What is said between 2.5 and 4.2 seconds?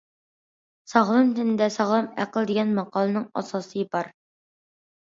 دېگەن ماقالىنىڭ ئاساسى بار.